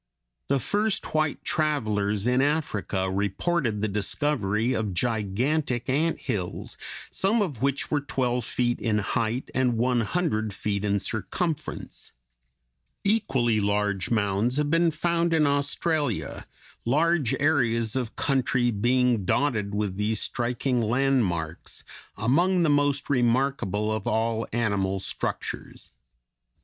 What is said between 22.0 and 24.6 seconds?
among the most remarkable of all